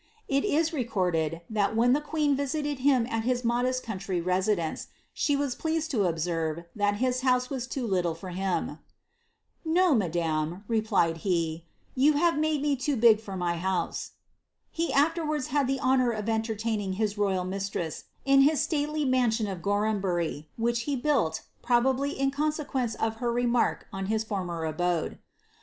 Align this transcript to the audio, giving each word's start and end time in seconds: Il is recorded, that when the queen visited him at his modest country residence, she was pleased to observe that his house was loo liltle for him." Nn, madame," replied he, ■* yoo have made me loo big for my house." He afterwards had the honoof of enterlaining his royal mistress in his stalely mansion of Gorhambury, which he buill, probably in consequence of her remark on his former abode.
Il 0.27 0.43
is 0.43 0.73
recorded, 0.73 1.41
that 1.47 1.75
when 1.75 1.93
the 1.93 2.01
queen 2.01 2.35
visited 2.35 2.79
him 2.79 3.05
at 3.07 3.23
his 3.23 3.43
modest 3.45 3.83
country 3.83 4.19
residence, 4.19 4.87
she 5.13 5.35
was 5.35 5.53
pleased 5.53 5.91
to 5.91 6.05
observe 6.05 6.63
that 6.75 6.95
his 6.95 7.21
house 7.21 7.51
was 7.51 7.69
loo 7.77 7.87
liltle 7.87 8.17
for 8.17 8.29
him." 8.31 8.79
Nn, 9.63 9.97
madame," 9.99 10.63
replied 10.67 11.17
he, 11.17 11.65
■* 11.67 11.71
yoo 11.93 12.13
have 12.13 12.35
made 12.39 12.63
me 12.63 12.75
loo 12.87 12.95
big 12.95 13.21
for 13.21 13.37
my 13.37 13.57
house." 13.57 14.13
He 14.71 14.91
afterwards 14.91 15.49
had 15.53 15.67
the 15.67 15.77
honoof 15.77 16.17
of 16.17 16.25
enterlaining 16.27 16.93
his 16.95 17.15
royal 17.15 17.45
mistress 17.45 18.05
in 18.25 18.41
his 18.41 18.59
stalely 18.59 19.05
mansion 19.05 19.45
of 19.45 19.61
Gorhambury, 19.61 20.47
which 20.57 20.79
he 20.89 20.95
buill, 20.99 21.35
probably 21.61 22.19
in 22.19 22.31
consequence 22.31 22.95
of 22.95 23.17
her 23.17 23.31
remark 23.31 23.85
on 23.93 24.07
his 24.07 24.23
former 24.23 24.65
abode. 24.65 25.19